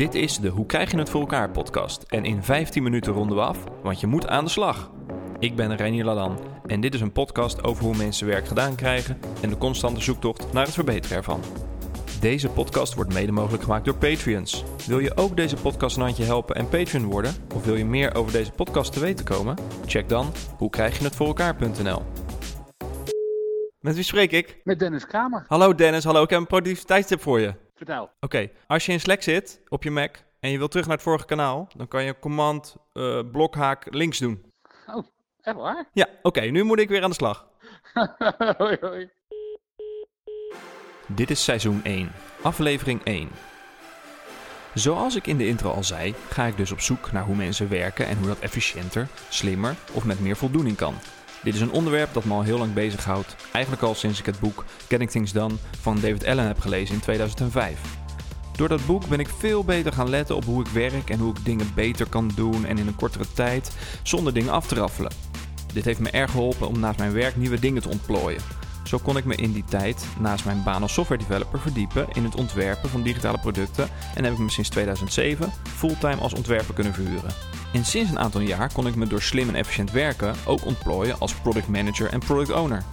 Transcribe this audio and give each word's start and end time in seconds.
Dit 0.00 0.14
is 0.14 0.38
de 0.38 0.48
Hoe 0.48 0.66
krijg 0.66 0.90
je 0.90 0.98
het 0.98 1.10
voor 1.10 1.20
elkaar 1.20 1.50
podcast. 1.50 2.02
En 2.02 2.24
in 2.24 2.42
15 2.42 2.82
minuten 2.82 3.12
ronden 3.12 3.36
we 3.36 3.42
af, 3.42 3.64
want 3.82 4.00
je 4.00 4.06
moet 4.06 4.26
aan 4.26 4.44
de 4.44 4.50
slag. 4.50 4.90
Ik 5.38 5.56
ben 5.56 5.76
Reinier 5.76 6.04
Ladan 6.04 6.38
en 6.66 6.80
dit 6.80 6.94
is 6.94 7.00
een 7.00 7.12
podcast 7.12 7.64
over 7.64 7.84
hoe 7.84 7.96
mensen 7.96 8.26
werk 8.26 8.46
gedaan 8.46 8.74
krijgen 8.74 9.18
en 9.42 9.48
de 9.48 9.58
constante 9.58 10.00
zoektocht 10.00 10.52
naar 10.52 10.64
het 10.64 10.74
verbeteren 10.74 11.16
ervan. 11.16 11.40
Deze 12.20 12.48
podcast 12.48 12.94
wordt 12.94 13.12
mede 13.12 13.32
mogelijk 13.32 13.62
gemaakt 13.62 13.84
door 13.84 13.96
Patreons. 13.96 14.64
Wil 14.86 14.98
je 14.98 15.16
ook 15.16 15.36
deze 15.36 15.56
podcast 15.56 15.96
een 15.96 16.02
handje 16.02 16.24
helpen 16.24 16.54
en 16.54 16.68
Patreon 16.68 17.04
worden? 17.04 17.34
Of 17.54 17.64
wil 17.64 17.76
je 17.76 17.84
meer 17.84 18.14
over 18.14 18.32
deze 18.32 18.52
podcast 18.52 18.92
te 18.92 19.00
weten 19.00 19.24
komen? 19.24 19.56
Check 19.86 20.08
dan 20.08 20.32
hoe 20.58 20.70
krijg 20.70 20.98
je 20.98 21.04
het 21.04 21.16
voor 21.16 21.26
elkaar.nl. 21.26 22.02
Met 23.80 23.94
wie 23.94 24.04
spreek 24.04 24.32
ik? 24.32 24.60
Met 24.64 24.78
Dennis 24.78 25.06
Kramer. 25.06 25.44
Hallo 25.48 25.74
Dennis, 25.74 26.04
hallo. 26.04 26.22
Ik 26.22 26.30
heb 26.30 26.38
een 26.38 26.46
productiviteitstip 26.46 27.22
voor 27.22 27.40
je. 27.40 27.69
Vertel. 27.80 28.10
Oké, 28.20 28.50
als 28.66 28.86
je 28.86 28.92
in 28.92 29.00
Slack 29.00 29.22
zit 29.22 29.60
op 29.68 29.82
je 29.82 29.90
Mac 29.90 30.16
en 30.40 30.50
je 30.50 30.58
wilt 30.58 30.70
terug 30.70 30.86
naar 30.86 30.96
het 30.96 31.04
vorige 31.04 31.24
kanaal, 31.24 31.68
dan 31.76 31.88
kan 31.88 32.04
je 32.04 32.18
command 32.18 32.76
uh, 32.92 33.20
blokhaak 33.32 33.94
links 33.94 34.18
doen. 34.18 34.52
Oh, 34.86 35.06
echt 35.40 35.56
waar? 35.56 35.88
Ja, 35.92 36.06
oké, 36.22 36.40
nu 36.40 36.62
moet 36.62 36.78
ik 36.78 36.88
weer 36.88 37.02
aan 37.02 37.10
de 37.10 37.16
slag. 37.16 37.48
hoi, 38.58 38.76
hoi. 38.80 39.10
Dit 41.06 41.30
is 41.30 41.44
seizoen 41.44 41.84
1, 41.84 42.12
aflevering 42.42 43.04
1. 43.04 43.28
Zoals 44.74 45.16
ik 45.16 45.26
in 45.26 45.36
de 45.36 45.46
intro 45.46 45.70
al 45.70 45.84
zei, 45.84 46.14
ga 46.28 46.44
ik 46.44 46.56
dus 46.56 46.72
op 46.72 46.80
zoek 46.80 47.12
naar 47.12 47.24
hoe 47.24 47.36
mensen 47.36 47.68
werken 47.68 48.06
en 48.06 48.16
hoe 48.16 48.26
dat 48.26 48.38
efficiënter, 48.38 49.08
slimmer 49.28 49.76
of 49.92 50.04
met 50.04 50.20
meer 50.20 50.36
voldoening 50.36 50.76
kan. 50.76 50.94
Dit 51.42 51.54
is 51.54 51.60
een 51.60 51.72
onderwerp 51.72 52.12
dat 52.12 52.24
me 52.24 52.32
al 52.32 52.42
heel 52.42 52.58
lang 52.58 52.72
bezighoudt, 52.72 53.36
eigenlijk 53.52 53.84
al 53.84 53.94
sinds 53.94 54.18
ik 54.18 54.26
het 54.26 54.40
boek 54.40 54.64
Getting 54.88 55.10
Things 55.10 55.32
Done 55.32 55.54
van 55.80 55.94
David 55.94 56.26
Allen 56.26 56.46
heb 56.46 56.60
gelezen 56.60 56.94
in 56.94 57.00
2005. 57.00 57.80
Door 58.56 58.68
dat 58.68 58.86
boek 58.86 59.08
ben 59.08 59.18
ik 59.18 59.28
veel 59.28 59.64
beter 59.64 59.92
gaan 59.92 60.08
letten 60.08 60.36
op 60.36 60.44
hoe 60.44 60.60
ik 60.60 60.68
werk 60.68 61.10
en 61.10 61.18
hoe 61.18 61.30
ik 61.30 61.44
dingen 61.44 61.72
beter 61.74 62.08
kan 62.08 62.30
doen 62.34 62.64
en 62.64 62.78
in 62.78 62.86
een 62.86 62.96
kortere 62.96 63.32
tijd 63.34 63.70
zonder 64.02 64.32
dingen 64.32 64.52
af 64.52 64.66
te 64.66 64.74
raffelen. 64.74 65.12
Dit 65.72 65.84
heeft 65.84 66.00
me 66.00 66.10
erg 66.10 66.30
geholpen 66.30 66.68
om 66.68 66.78
naast 66.78 66.98
mijn 66.98 67.12
werk 67.12 67.36
nieuwe 67.36 67.60
dingen 67.60 67.82
te 67.82 67.88
ontplooien. 67.88 68.59
Zo 68.90 68.98
kon 68.98 69.16
ik 69.16 69.24
me 69.24 69.34
in 69.34 69.52
die 69.52 69.64
tijd 69.64 70.04
naast 70.18 70.44
mijn 70.44 70.62
baan 70.62 70.82
als 70.82 70.92
software 70.92 71.20
developer 71.20 71.60
verdiepen 71.60 72.08
in 72.12 72.24
het 72.24 72.34
ontwerpen 72.34 72.90
van 72.90 73.02
digitale 73.02 73.38
producten 73.38 73.88
en 74.14 74.24
heb 74.24 74.32
ik 74.32 74.38
me 74.38 74.50
sinds 74.50 74.68
2007 74.68 75.52
fulltime 75.62 76.16
als 76.16 76.34
ontwerper 76.34 76.74
kunnen 76.74 76.94
verhuren. 76.94 77.30
En 77.72 77.84
sinds 77.84 78.10
een 78.10 78.18
aantal 78.18 78.40
jaar 78.40 78.72
kon 78.72 78.86
ik 78.86 78.94
me 78.94 79.06
door 79.06 79.22
slim 79.22 79.48
en 79.48 79.54
efficiënt 79.54 79.90
werken 79.90 80.34
ook 80.46 80.64
ontplooien 80.64 81.18
als 81.18 81.34
product 81.34 81.68
manager 81.68 82.08
en 82.08 82.18
product 82.18 82.52
owner. 82.52 82.84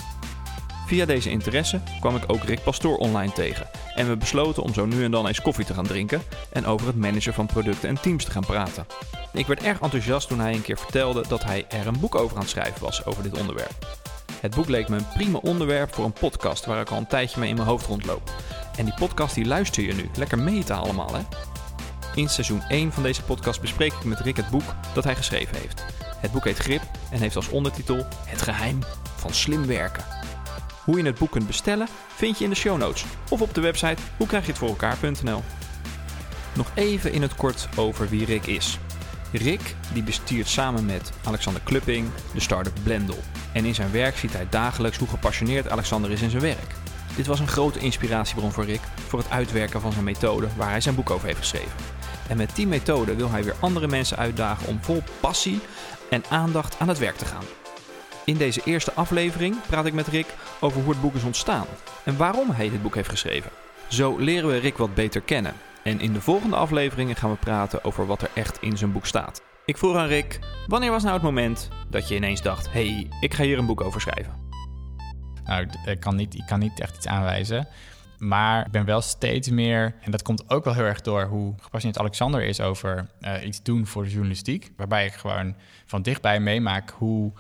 Via 0.85 1.05
deze 1.05 1.29
interesse 1.29 1.81
kwam 1.99 2.15
ik 2.15 2.23
ook 2.27 2.43
Rick 2.43 2.63
Pastoor 2.63 2.97
online 2.97 3.33
tegen 3.33 3.67
en 3.95 4.07
we 4.07 4.17
besloten 4.17 4.63
om 4.63 4.73
zo 4.73 4.85
nu 4.85 5.03
en 5.03 5.11
dan 5.11 5.27
eens 5.27 5.41
koffie 5.41 5.65
te 5.65 5.73
gaan 5.73 5.87
drinken 5.87 6.21
en 6.51 6.65
over 6.65 6.87
het 6.87 6.97
managen 6.97 7.33
van 7.33 7.45
producten 7.45 7.89
en 7.89 8.01
teams 8.01 8.23
te 8.23 8.31
gaan 8.31 8.45
praten. 8.45 8.85
Ik 9.33 9.47
werd 9.47 9.63
erg 9.63 9.79
enthousiast 9.79 10.27
toen 10.27 10.39
hij 10.39 10.53
een 10.53 10.61
keer 10.61 10.77
vertelde 10.77 11.23
dat 11.27 11.43
hij 11.43 11.65
er 11.69 11.87
een 11.87 11.99
boek 11.99 12.15
over 12.15 12.35
aan 12.35 12.41
het 12.41 12.51
schrijven 12.51 12.81
was 12.81 13.05
over 13.05 13.23
dit 13.23 13.39
onderwerp. 13.39 14.06
Het 14.39 14.55
boek 14.55 14.67
leek 14.67 14.89
me 14.89 14.97
een 14.97 15.07
prima 15.07 15.37
onderwerp 15.37 15.93
voor 15.93 16.05
een 16.05 16.13
podcast 16.13 16.65
waar 16.65 16.81
ik 16.81 16.89
al 16.89 16.97
een 16.97 17.07
tijdje 17.07 17.39
mee 17.39 17.49
in 17.49 17.55
mijn 17.55 17.67
hoofd 17.67 17.85
rondloop. 17.85 18.31
En 18.77 18.85
die 18.85 18.93
podcast 18.93 19.35
die 19.35 19.45
luister 19.45 19.83
je 19.83 19.93
nu. 19.93 20.09
Lekker 20.15 20.39
meten 20.39 20.75
allemaal 20.75 21.15
hè. 21.15 21.21
In 22.15 22.29
seizoen 22.29 22.61
1 22.61 22.91
van 22.91 23.03
deze 23.03 23.23
podcast 23.23 23.61
bespreek 23.61 23.93
ik 23.93 24.03
met 24.03 24.19
Rick 24.19 24.37
het 24.37 24.49
boek 24.49 24.75
dat 24.93 25.03
hij 25.03 25.15
geschreven 25.15 25.57
heeft. 25.57 25.85
Het 26.17 26.31
boek 26.31 26.43
heet 26.43 26.57
Grip 26.57 26.81
en 27.11 27.19
heeft 27.19 27.35
als 27.35 27.49
ondertitel 27.49 28.05
Het 28.25 28.41
geheim 28.41 28.79
van 29.15 29.33
slim 29.33 29.65
werken. 29.65 30.03
Hoe 30.83 30.97
je 30.97 31.03
het 31.03 31.17
boek 31.17 31.31
kunt 31.31 31.47
bestellen 31.47 31.87
vind 32.15 32.37
je 32.37 32.43
in 32.43 32.49
de 32.49 32.55
show 32.55 32.77
notes 32.77 33.05
of 33.29 33.41
op 33.41 33.53
de 33.53 33.61
website 33.61 34.01
hoe 34.17 34.27
krijg 34.27 34.45
je 34.45 34.49
het 34.49 34.59
voor 34.59 34.67
elkaar.nl. 34.69 35.43
Nog 36.55 36.71
even 36.73 37.11
in 37.11 37.21
het 37.21 37.35
kort 37.35 37.67
over 37.75 38.09
wie 38.09 38.25
Rick 38.25 38.45
is. 38.45 38.79
Rick 39.31 39.75
die 39.93 40.03
bestuurt 40.03 40.47
samen 40.47 40.85
met 40.85 41.11
Alexander 41.23 41.61
Klupping 41.61 42.07
de 42.33 42.39
start-up 42.39 42.77
Blendel. 42.83 43.19
En 43.57 43.65
in 43.65 43.75
zijn 43.75 43.91
werk 43.91 44.17
ziet 44.17 44.33
hij 44.33 44.47
dagelijks 44.49 44.97
hoe 44.97 45.07
gepassioneerd 45.07 45.69
Alexander 45.69 46.11
is 46.11 46.21
in 46.21 46.29
zijn 46.29 46.41
werk. 46.41 46.75
Dit 47.15 47.27
was 47.27 47.39
een 47.39 47.47
grote 47.47 47.79
inspiratiebron 47.79 48.51
voor 48.51 48.65
Rick 48.65 48.81
voor 49.07 49.19
het 49.19 49.29
uitwerken 49.29 49.81
van 49.81 49.91
zijn 49.91 50.03
methode 50.03 50.47
waar 50.57 50.69
hij 50.69 50.81
zijn 50.81 50.95
boek 50.95 51.09
over 51.09 51.25
heeft 51.25 51.39
geschreven. 51.39 51.71
En 52.27 52.37
met 52.37 52.55
die 52.55 52.67
methode 52.67 53.15
wil 53.15 53.29
hij 53.31 53.43
weer 53.43 53.55
andere 53.59 53.87
mensen 53.87 54.17
uitdagen 54.17 54.67
om 54.67 54.83
vol 54.83 55.03
passie 55.19 55.59
en 56.09 56.23
aandacht 56.29 56.79
aan 56.79 56.87
het 56.87 56.97
werk 56.97 57.15
te 57.15 57.25
gaan. 57.25 57.43
In 58.25 58.37
deze 58.37 58.61
eerste 58.63 58.93
aflevering 58.93 59.55
praat 59.67 59.85
ik 59.85 59.93
met 59.93 60.07
Rick 60.07 60.27
over 60.59 60.81
hoe 60.81 60.91
het 60.91 61.01
boek 61.01 61.15
is 61.15 61.23
ontstaan 61.23 61.65
en 62.03 62.17
waarom 62.17 62.49
hij 62.49 62.69
dit 62.69 62.81
boek 62.81 62.95
heeft 62.95 63.09
geschreven. 63.09 63.51
Zo 63.87 64.17
leren 64.17 64.49
we 64.49 64.57
Rick 64.57 64.77
wat 64.77 64.95
beter 64.95 65.21
kennen. 65.21 65.53
En 65.83 65.99
in 65.99 66.13
de 66.13 66.21
volgende 66.21 66.55
afleveringen 66.55 67.15
gaan 67.15 67.31
we 67.31 67.37
praten 67.37 67.83
over 67.83 68.05
wat 68.05 68.21
er 68.21 68.29
echt 68.33 68.57
in 68.61 68.77
zijn 68.77 68.91
boek 68.91 69.05
staat. 69.05 69.41
Ik 69.67 69.77
vroeg 69.77 69.95
aan 69.95 70.07
Rick, 70.07 70.39
wanneer 70.67 70.91
was 70.91 71.03
nou 71.03 71.13
het 71.13 71.23
moment 71.23 71.69
dat 71.89 72.07
je 72.07 72.15
ineens 72.15 72.41
dacht: 72.41 72.71
hey, 72.71 73.07
ik 73.19 73.33
ga 73.33 73.43
hier 73.43 73.57
een 73.57 73.65
boek 73.65 73.81
over 73.81 74.01
schrijven? 74.01 74.33
Nou, 75.43 75.67
ik 75.85 75.99
kan 75.99 76.15
niet, 76.15 76.35
ik 76.35 76.43
kan 76.45 76.59
niet 76.59 76.79
echt 76.79 76.95
iets 76.95 77.07
aanwijzen. 77.07 77.67
Maar 78.17 78.65
ik 78.65 78.71
ben 78.71 78.85
wel 78.85 79.01
steeds 79.01 79.49
meer, 79.49 79.95
en 80.01 80.11
dat 80.11 80.21
komt 80.21 80.49
ook 80.49 80.63
wel 80.63 80.73
heel 80.73 80.83
erg 80.83 81.01
door 81.01 81.23
hoe 81.23 81.53
gepassioneerd 81.59 82.01
Alexander 82.01 82.43
is 82.43 82.61
over 82.61 83.07
uh, 83.21 83.45
iets 83.45 83.63
doen 83.63 83.87
voor 83.87 84.03
de 84.03 84.09
journalistiek. 84.09 84.71
Waarbij 84.77 85.05
ik 85.05 85.13
gewoon 85.13 85.55
van 85.85 86.01
dichtbij 86.01 86.39
meemaak 86.39 86.89
hoe 86.89 87.31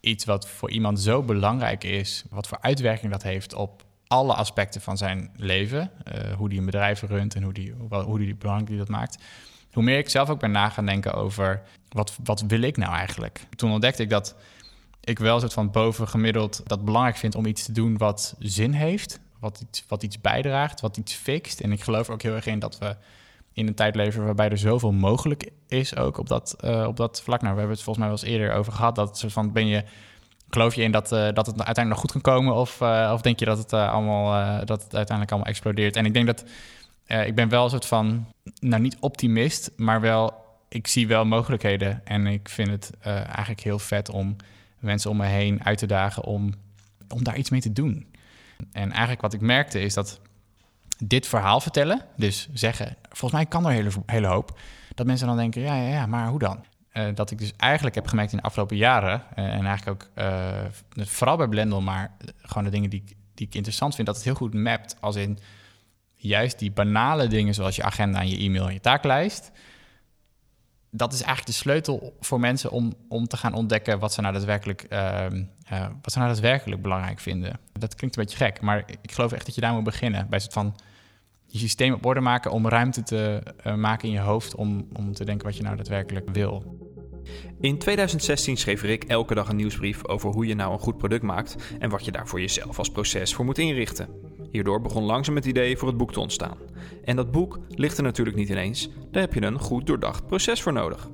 iets 0.00 0.24
wat 0.24 0.48
voor 0.48 0.70
iemand 0.70 1.00
zo 1.00 1.22
belangrijk 1.22 1.84
is, 1.84 2.24
wat 2.30 2.48
voor 2.48 2.58
uitwerking 2.60 3.12
dat 3.12 3.22
heeft 3.22 3.54
op 3.54 3.84
alle 4.06 4.34
aspecten 4.34 4.80
van 4.80 4.96
zijn 4.96 5.30
leven. 5.36 5.90
Uh, 6.14 6.32
hoe 6.32 6.48
die 6.48 6.58
een 6.58 6.64
bedrijf 6.64 7.02
runt 7.02 7.34
en 7.34 7.42
hoe 7.42 7.52
die, 7.52 7.74
hoe, 7.78 8.02
hoe 8.02 8.18
die 8.18 8.34
belangrijk 8.34 8.70
die 8.70 8.78
dat 8.78 8.88
maakt. 8.88 9.22
Hoe 9.72 9.82
meer 9.82 9.98
ik 9.98 10.08
zelf 10.08 10.30
ook 10.30 10.40
ben 10.40 10.50
na 10.50 10.68
gaan 10.68 10.86
denken 10.86 11.14
over 11.14 11.62
wat, 11.88 12.16
wat 12.24 12.40
wil 12.46 12.62
ik 12.62 12.76
nou 12.76 12.94
eigenlijk? 12.94 13.46
Toen 13.56 13.72
ontdekte 13.72 14.02
ik 14.02 14.10
dat 14.10 14.36
ik 15.00 15.18
wel 15.18 15.34
een 15.34 15.40
soort 15.40 15.52
van 15.52 15.70
bovengemiddeld 15.70 16.60
dat 16.64 16.84
belangrijk 16.84 17.16
vind 17.16 17.34
om 17.34 17.46
iets 17.46 17.64
te 17.64 17.72
doen 17.72 17.96
wat 17.96 18.34
zin 18.38 18.72
heeft 18.72 19.20
wat 19.40 19.60
iets, 19.60 19.84
wat 19.88 20.02
iets 20.02 20.20
bijdraagt, 20.20 20.80
wat 20.80 20.96
iets 20.96 21.14
fixt. 21.14 21.60
En 21.60 21.72
ik 21.72 21.82
geloof 21.82 22.10
ook 22.10 22.22
heel 22.22 22.34
erg 22.34 22.46
in 22.46 22.58
dat 22.58 22.78
we 22.78 22.96
in 23.52 23.66
een 23.66 23.74
tijd 23.74 23.94
leven 23.94 24.24
waarbij 24.24 24.50
er 24.50 24.58
zoveel 24.58 24.92
mogelijk 24.92 25.50
is, 25.68 25.96
ook 25.96 26.18
op 26.18 26.28
dat, 26.28 26.56
uh, 26.64 26.86
op 26.86 26.96
dat 26.96 27.22
vlak. 27.22 27.40
Nou, 27.40 27.54
we 27.54 27.58
hebben 27.58 27.76
het 27.76 27.84
volgens 27.84 28.06
mij 28.06 28.14
wel 28.14 28.24
eens 28.24 28.34
eerder 28.34 28.56
over 28.56 28.72
gehad. 28.72 28.94
Dat 28.94 29.18
soort 29.18 29.32
van 29.32 29.52
ben 29.52 29.66
je. 29.66 29.84
Geloof 30.50 30.74
je 30.74 30.82
in 30.82 30.92
dat, 30.92 31.12
uh, 31.12 31.18
dat 31.18 31.46
het 31.46 31.62
uiteindelijk 31.62 31.88
nog 31.88 31.98
goed 32.00 32.12
kan 32.12 32.20
komen? 32.20 32.54
Of, 32.54 32.80
uh, 32.80 33.10
of 33.14 33.20
denk 33.20 33.38
je 33.38 33.44
dat 33.44 33.58
het, 33.58 33.72
allemaal, 33.72 34.58
dat 34.64 34.82
het 34.82 34.94
uiteindelijk 34.94 35.30
allemaal 35.30 35.50
explodeert? 35.50 35.96
En 35.96 36.06
ik 36.06 36.12
denk 36.12 36.26
dat 36.26 36.44
ik 37.10 37.34
ben 37.34 37.48
wel 37.48 37.64
een 37.64 37.70
soort 37.70 37.86
van, 37.86 38.26
nou 38.60 38.82
niet 38.82 38.96
optimist, 39.00 39.70
maar 39.76 40.00
wel, 40.00 40.34
ik 40.68 40.86
zie 40.86 41.06
wel 41.06 41.24
mogelijkheden. 41.24 42.00
En 42.04 42.26
ik 42.26 42.48
vind 42.48 42.68
het 42.68 42.90
eigenlijk 43.02 43.60
heel 43.60 43.78
vet 43.78 44.10
om 44.10 44.36
mensen 44.78 45.10
om 45.10 45.16
me 45.16 45.26
heen 45.26 45.64
uit 45.64 45.78
te 45.78 45.86
dagen 45.86 46.24
om, 46.24 46.54
om 47.08 47.24
daar 47.24 47.36
iets 47.36 47.50
mee 47.50 47.60
te 47.60 47.72
doen. 47.72 48.06
En 48.72 48.90
eigenlijk 48.90 49.20
wat 49.20 49.32
ik 49.32 49.40
merkte 49.40 49.80
is 49.80 49.94
dat 49.94 50.20
dit 51.04 51.26
verhaal 51.26 51.60
vertellen, 51.60 52.04
dus 52.16 52.48
zeggen, 52.52 52.96
volgens 53.02 53.32
mij 53.32 53.46
kan 53.46 53.64
er 53.64 53.70
een 53.70 53.76
hele, 53.76 53.90
hele 54.06 54.26
hoop, 54.26 54.58
dat 54.94 55.06
mensen 55.06 55.26
dan 55.26 55.36
denken, 55.36 55.62
ja, 55.62 55.74
ja, 55.74 55.88
ja, 55.88 56.06
maar 56.06 56.28
hoe 56.28 56.38
dan? 56.38 56.64
Uh, 56.92 57.14
dat 57.14 57.30
ik 57.30 57.38
dus 57.38 57.52
eigenlijk 57.56 57.94
heb 57.94 58.06
gemerkt 58.06 58.32
in 58.32 58.38
de 58.38 58.44
afgelopen 58.44 58.76
jaren, 58.76 59.22
en 59.34 59.66
eigenlijk 59.66 59.86
ook 59.86 60.24
vooral 61.06 61.36
bij 61.36 61.48
Blendel, 61.48 61.80
maar 61.80 62.16
gewoon 62.42 62.64
de 62.64 62.70
dingen 62.70 62.90
die, 62.90 63.04
die 63.34 63.46
ik 63.46 63.54
interessant 63.54 63.94
vind, 63.94 64.06
dat 64.06 64.16
het 64.16 64.24
heel 64.24 64.34
goed 64.34 64.54
mapt 64.54 64.96
als 65.00 65.16
in 65.16 65.38
juist 66.20 66.58
die 66.58 66.70
banale 66.70 67.26
dingen 67.26 67.54
zoals 67.54 67.76
je 67.76 67.82
agenda 67.82 68.20
en 68.20 68.28
je 68.28 68.36
e-mail 68.36 68.66
en 68.66 68.72
je 68.72 68.80
taaklijst, 68.80 69.50
dat 70.90 71.12
is 71.12 71.22
eigenlijk 71.22 71.46
de 71.46 71.62
sleutel 71.62 72.16
voor 72.20 72.40
mensen 72.40 72.70
om, 72.70 72.94
om 73.08 73.26
te 73.26 73.36
gaan 73.36 73.54
ontdekken 73.54 73.98
wat 73.98 74.12
ze 74.12 74.20
nou 74.20 74.34
daadwerkelijk, 74.34 74.86
uh, 74.90 75.26
uh, 75.72 75.86
wat 76.02 76.12
ze 76.12 76.18
nou 76.18 76.30
daadwerkelijk 76.30 76.82
belangrijk 76.82 77.20
vinden. 77.20 77.60
Dat 77.72 77.94
klinkt 77.94 78.16
een 78.16 78.22
beetje 78.22 78.44
gek, 78.44 78.60
maar 78.60 78.84
ik 79.02 79.12
geloof 79.12 79.32
echt 79.32 79.46
dat 79.46 79.54
je 79.54 79.60
daar 79.60 79.72
moet 79.72 79.84
beginnen. 79.84 80.26
Bij 80.28 80.38
soort 80.38 80.52
van 80.52 80.76
je 81.46 81.58
systeem 81.58 81.92
op 81.92 82.06
orde 82.06 82.20
maken 82.20 82.50
om 82.50 82.68
ruimte 82.68 83.02
te 83.02 83.42
uh, 83.66 83.74
maken 83.74 84.08
in 84.08 84.14
je 84.14 84.20
hoofd 84.20 84.54
om, 84.54 84.88
om 84.92 85.12
te 85.12 85.24
denken 85.24 85.46
wat 85.46 85.56
je 85.56 85.62
nou 85.62 85.76
daadwerkelijk 85.76 86.30
wil. 86.30 86.78
In 87.60 87.78
2016 87.78 88.56
schreef 88.56 88.82
Rick 88.82 89.04
elke 89.04 89.34
dag 89.34 89.48
een 89.48 89.56
nieuwsbrief 89.56 90.06
over 90.06 90.30
hoe 90.30 90.46
je 90.46 90.54
nou 90.54 90.72
een 90.72 90.78
goed 90.78 90.96
product 90.96 91.22
maakt 91.22 91.56
en 91.78 91.90
wat 91.90 92.04
je 92.04 92.12
daar 92.12 92.28
voor 92.28 92.40
jezelf 92.40 92.78
als 92.78 92.90
proces 92.90 93.34
voor 93.34 93.44
moet 93.44 93.58
inrichten. 93.58 94.29
Hierdoor 94.50 94.80
begon 94.80 95.02
langzaam 95.02 95.34
het 95.34 95.44
idee 95.44 95.76
voor 95.76 95.88
het 95.88 95.96
boek 95.96 96.12
te 96.12 96.20
ontstaan. 96.20 96.56
En 97.04 97.16
dat 97.16 97.30
boek 97.30 97.58
ligt 97.68 97.96
er 97.96 98.02
natuurlijk 98.02 98.36
niet 98.36 98.48
ineens, 98.48 98.88
daar 99.10 99.22
heb 99.22 99.34
je 99.34 99.42
een 99.42 99.58
goed 99.58 99.86
doordacht 99.86 100.26
proces 100.26 100.62
voor 100.62 100.72
nodig. 100.72 101.10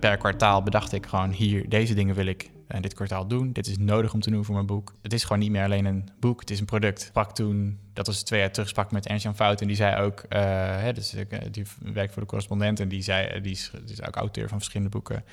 Per 0.00 0.16
kwartaal 0.16 0.62
bedacht 0.62 0.92
ik 0.92 1.06
gewoon 1.06 1.30
hier, 1.30 1.68
deze 1.68 1.94
dingen 1.94 2.14
wil 2.14 2.26
ik 2.26 2.50
uh, 2.68 2.80
dit 2.80 2.94
kwartaal 2.94 3.26
doen. 3.26 3.52
Dit 3.52 3.66
is 3.66 3.78
nodig 3.78 4.14
om 4.14 4.20
te 4.20 4.30
doen 4.30 4.44
voor 4.44 4.54
mijn 4.54 4.66
boek. 4.66 4.94
Het 5.02 5.12
is 5.12 5.22
gewoon 5.22 5.38
niet 5.38 5.50
meer 5.50 5.62
alleen 5.62 5.84
een 5.84 6.08
boek, 6.20 6.40
het 6.40 6.50
is 6.50 6.60
een 6.60 6.66
product. 6.66 7.00
Sprak 7.00 7.34
toen, 7.34 7.78
dat 7.92 8.06
was 8.06 8.22
twee 8.22 8.40
jaar 8.40 8.52
terug, 8.52 8.68
sprak 8.68 8.92
met 8.92 9.06
Ernst-Jan 9.06 9.36
Fout 9.36 9.60
en 9.60 9.66
die 9.66 9.76
zei 9.76 10.02
ook, 10.02 10.24
uh, 10.28 10.40
hè, 10.80 10.92
dus, 10.92 11.14
die 11.50 11.64
werkt 11.92 12.12
voor 12.12 12.22
de 12.22 12.28
correspondent 12.28 12.80
en 12.80 12.88
die, 12.88 13.02
zei, 13.02 13.40
die 13.40 13.52
is, 13.52 13.70
die 13.84 13.92
is 13.92 14.06
ook 14.06 14.16
auteur 14.16 14.48
van 14.48 14.58
verschillende 14.58 14.90
boeken. 14.90 15.24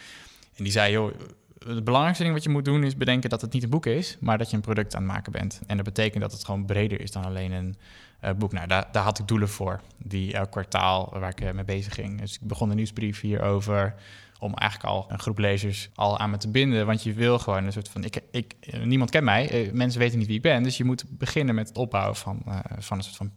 En 0.56 0.63
die 0.63 0.71
zei, 0.71 0.92
joh, 0.92 1.13
het 1.60 1.84
belangrijkste 1.84 2.24
ding 2.24 2.36
wat 2.36 2.44
je 2.44 2.50
moet 2.50 2.66
doen 2.66 2.84
is 2.84 2.98
bedenken 2.98 3.30
dat 3.30 3.42
het 3.42 3.54
niet 3.54 3.63
een 3.63 3.69
boek 3.69 3.86
is, 3.86 4.18
maar 4.19 4.38
dat 4.38 4.50
je 4.50 4.56
een 4.56 4.62
product 4.62 4.96
aan 4.96 5.02
het 5.04 5.12
maken 5.12 5.31
bent. 5.31 5.62
En 5.68 5.75
dat 5.75 5.86
betekent 5.86 6.22
dat 6.22 6.31
het 6.31 6.46
gewoon 6.46 6.66
breder 6.66 7.02
is 7.02 7.12
dan 7.12 7.25
alleen 7.25 7.52
een 7.52 7.75
uh, 8.24 8.31
boek. 8.31 8.52
Nou, 8.52 8.68
daar, 8.68 8.88
daar, 8.92 9.04
had 9.04 9.19
ik 9.19 9.28
doelen 9.28 9.50
voor, 9.50 9.81
die 9.98 10.34
elk 10.34 10.52
kwartaal 10.52 11.10
waar 11.19 11.30
ik 11.30 11.54
mee 11.54 11.66
bezig 11.66 11.94
ging. 11.94 12.19
Dus 12.19 12.36
ik 12.36 12.42
begon 12.42 12.69
een 12.69 12.75
nieuwsbrief 12.75 13.22
hierover 13.22 13.96
om 14.40 14.54
eigenlijk 14.54 14.94
al 14.94 15.06
een 15.10 15.19
groep 15.19 15.38
lezers 15.38 15.90
al 15.96 16.19
aan 16.19 16.30
me 16.30 16.38
te 16.38 16.50
binden. 16.50 16.86
Want 16.86 17.04
je 17.04 17.13
wil 17.13 17.40
gewoon 17.40 17.66
een 17.66 17.72
soort 17.72 17.90
van... 17.90 18.04
Ik, 18.04 18.22
ik, 18.31 18.56
niemand 18.84 19.10
kent 19.10 19.24
mij, 19.24 19.50
eh, 19.50 19.72
mensen 19.72 20.00
weten 20.00 20.18
niet 20.18 20.28
wie 20.28 20.36
ik 20.36 20.42
ben. 20.42 20.63
Dus 20.63 20.78
je 20.78 20.84
moet 20.84 21.04
beginnen 21.10 21.56
met 21.56 21.68
het 21.68 21.78
opbouwen 21.78 22.16
van, 22.16 22.42
van 22.78 22.98
een 22.98 23.04
soort 23.04 23.16
van 23.16 23.31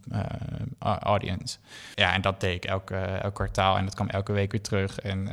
audience. 0.79 1.57
Ja, 1.95 2.13
en 2.13 2.21
dat 2.21 2.41
deed 2.41 2.55
ik 2.55 2.65
elke, 2.65 2.95
elk 2.95 3.33
kwartaal 3.33 3.77
en 3.77 3.85
dat 3.85 3.95
kwam 3.95 4.07
elke 4.07 4.31
week 4.31 4.51
weer 4.51 4.61
terug. 4.61 4.99
En 4.99 5.27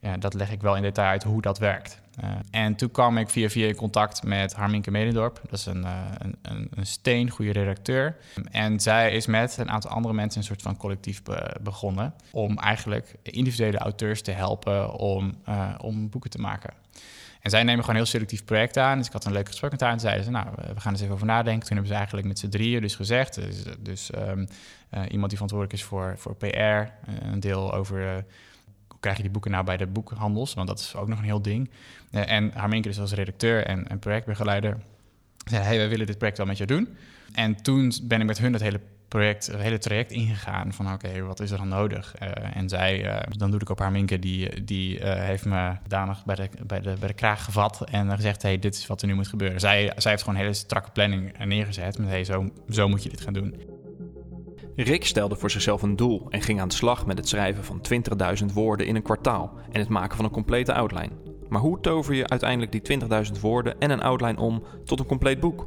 ja, 0.00 0.16
dat 0.16 0.34
leg 0.34 0.50
ik 0.50 0.60
wel 0.60 0.76
in 0.76 0.82
detail 0.82 1.08
uit 1.08 1.22
hoe 1.22 1.42
dat 1.42 1.58
werkt. 1.58 2.00
Uh, 2.24 2.30
en 2.50 2.74
toen 2.74 2.90
kwam 2.90 3.18
ik 3.18 3.28
via 3.28 3.48
via 3.48 3.66
in 3.66 3.74
contact 3.74 4.22
met 4.22 4.52
Harminke 4.52 4.90
Medendorp. 4.90 5.40
Dat 5.50 5.58
is 5.58 5.66
een, 5.66 5.82
uh, 5.82 6.02
een, 6.42 6.68
een 6.70 6.86
steen, 6.86 7.30
goede 7.30 7.52
redacteur. 7.52 8.16
En 8.50 8.80
zij 8.80 9.12
is 9.12 9.26
met 9.26 9.56
een 9.56 9.70
aantal 9.70 9.90
andere 9.90 10.14
mensen 10.14 10.40
een 10.40 10.46
soort 10.46 10.62
van 10.62 10.76
collectief 10.76 11.22
be 11.22 11.56
begonnen... 11.60 12.14
om 12.30 12.58
eigenlijk 12.58 13.14
individuele 13.22 13.78
auteurs 13.78 14.22
te 14.22 14.30
helpen 14.30 14.92
om, 14.92 15.34
uh, 15.48 15.74
om 15.80 16.10
boeken 16.10 16.30
te 16.30 16.38
maken. 16.38 16.70
En 17.40 17.50
zij 17.50 17.62
nemen 17.62 17.80
gewoon 17.80 17.96
heel 17.96 18.06
selectief 18.06 18.44
projecten 18.44 18.82
aan. 18.82 18.98
Dus 18.98 19.06
ik 19.06 19.12
had 19.12 19.24
een 19.24 19.32
leuk 19.32 19.46
gesprek 19.46 19.70
met 19.70 19.80
haar 19.80 19.92
en 19.92 20.00
zeiden 20.00 20.24
ze... 20.24 20.30
nou, 20.30 20.46
we 20.74 20.80
gaan 20.80 20.92
eens 20.92 21.02
even 21.02 21.14
over 21.14 21.26
nadenken. 21.26 21.66
Toen 21.66 21.76
hebben 21.76 21.88
ze 21.88 21.94
eigenlijk 21.94 22.26
met 22.26 22.38
z'n 22.38 22.48
drieën 22.48 22.80
dus 22.80 22.94
gezegd... 22.94 23.34
dus, 23.34 23.62
dus 23.78 24.10
um, 24.14 24.46
iemand 24.90 25.28
die 25.28 25.38
verantwoordelijk 25.38 25.72
is 25.72 25.84
voor, 25.84 26.14
voor 26.16 26.36
PR... 26.36 26.92
een 27.24 27.40
deel 27.40 27.74
over 27.74 28.24
krijg 29.00 29.16
je 29.16 29.22
die 29.22 29.32
boeken 29.32 29.50
nou 29.50 29.64
bij 29.64 29.76
de 29.76 29.86
boekhandels? 29.86 30.54
Want 30.54 30.68
dat 30.68 30.78
is 30.78 30.94
ook 30.94 31.08
nog 31.08 31.18
een 31.18 31.24
heel 31.24 31.42
ding. 31.42 31.70
Uh, 32.10 32.30
en 32.30 32.50
Harminke 32.54 32.88
dus 32.88 33.00
als 33.00 33.12
redacteur 33.12 33.64
en, 33.64 33.88
en 33.88 33.98
projectbegeleider 33.98 34.76
zei... 35.44 35.62
hey, 35.62 35.76
wij 35.76 35.88
willen 35.88 36.06
dit 36.06 36.18
project 36.18 36.36
wel 36.36 36.46
met 36.46 36.58
je 36.58 36.66
doen. 36.66 36.88
En 37.34 37.62
toen 37.62 37.92
ben 38.02 38.20
ik 38.20 38.26
met 38.26 38.38
hun 38.38 38.52
het 38.52 38.62
hele 38.62 38.80
project, 39.08 39.46
het 39.46 39.60
hele 39.60 39.78
traject 39.78 40.10
ingegaan 40.10 40.72
van 40.72 40.92
oké, 40.92 41.22
wat 41.22 41.40
is 41.40 41.50
er 41.50 41.58
dan 41.58 41.68
nodig? 41.68 42.14
Uh, 42.22 42.56
en 42.56 42.68
zij, 42.68 43.04
uh, 43.04 43.20
dan 43.28 43.50
doe 43.50 43.60
ik 43.60 43.68
op 43.68 43.78
Harminke, 43.78 44.18
die, 44.18 44.64
die 44.64 44.98
heeft 45.02 45.44
me 45.44 45.76
danig 45.86 46.24
bij 46.24 46.34
de, 46.34 46.48
bij, 46.66 46.80
de, 46.80 46.96
bij 46.98 47.08
de 47.08 47.14
kraag 47.14 47.44
gevat 47.44 47.84
en 47.90 48.14
gezegd, 48.14 48.42
hey, 48.42 48.58
dit 48.58 48.74
is 48.74 48.86
wat 48.86 49.02
er 49.02 49.08
nu 49.08 49.14
moet 49.14 49.28
gebeuren. 49.28 49.60
Zij, 49.60 49.92
zij 49.96 50.10
heeft 50.10 50.22
gewoon 50.22 50.38
een 50.38 50.44
hele 50.44 50.56
strakke 50.56 50.90
planning 50.90 51.44
neergezet 51.44 51.98
met 51.98 52.08
hey, 52.08 52.24
zo, 52.24 52.50
zo 52.70 52.88
moet 52.88 53.02
je 53.02 53.08
dit 53.08 53.20
gaan 53.20 53.32
doen. 53.32 53.77
Rick 54.84 55.04
stelde 55.04 55.36
voor 55.36 55.50
zichzelf 55.50 55.82
een 55.82 55.96
doel 55.96 56.26
en 56.30 56.42
ging 56.42 56.60
aan 56.60 56.68
de 56.68 56.74
slag 56.74 57.06
met 57.06 57.18
het 57.18 57.28
schrijven 57.28 57.64
van 57.64 57.80
20.000 58.40 58.52
woorden 58.52 58.86
in 58.86 58.96
een 58.96 59.02
kwartaal 59.02 59.52
en 59.70 59.80
het 59.80 59.88
maken 59.88 60.16
van 60.16 60.24
een 60.24 60.30
complete 60.30 60.74
outline. 60.74 61.10
Maar 61.48 61.60
hoe 61.60 61.80
tover 61.80 62.14
je 62.14 62.28
uiteindelijk 62.28 62.72
die 62.72 63.00
20.000 63.34 63.40
woorden 63.40 63.80
en 63.80 63.90
een 63.90 64.02
outline 64.02 64.40
om 64.40 64.62
tot 64.84 65.00
een 65.00 65.06
compleet 65.06 65.40
boek? 65.40 65.66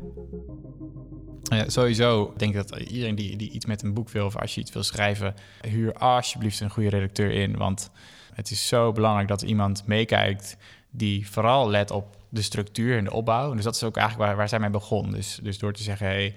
Ja, 1.44 1.70
sowieso 1.70 2.34
denk 2.38 2.56
ik 2.56 2.68
dat 2.68 2.80
iedereen 2.80 3.16
die, 3.16 3.36
die 3.36 3.52
iets 3.52 3.66
met 3.66 3.84
een 3.84 3.94
boek 3.94 4.10
wil 4.10 4.26
of 4.26 4.38
als 4.38 4.56
je 4.56 4.62
iets 4.62 4.74
wil 4.74 4.84
schrijven, 4.84 5.34
huur 5.68 5.94
alsjeblieft 5.94 6.60
een 6.60 6.70
goede 6.70 6.90
redacteur 6.90 7.32
in. 7.32 7.58
Want 7.58 7.92
het 8.34 8.52
is 8.52 8.68
zo 8.68 8.92
belangrijk 8.92 9.28
dat 9.28 9.42
iemand 9.42 9.88
meekijkt 9.88 10.58
die 10.92 11.30
vooral 11.30 11.70
let 11.70 11.92
op 11.92 12.18
de 12.30 12.42
structuur 12.42 12.98
en 12.98 13.04
de 13.04 13.14
opbouw. 13.14 13.54
Dus 13.54 13.64
dat 13.64 13.76
is 13.76 13.84
ook 13.84 13.98
eigenlijk 13.98 14.28
waar, 14.28 14.38
waar 14.38 14.50
zij 14.50 14.60
mee 14.60 14.70
begon. 14.70 15.12
Dus, 15.12 15.40
dus 15.44 15.60
door 15.60 15.74
te 15.74 15.84
zeggen, 15.84 16.08
hey, 16.08 16.36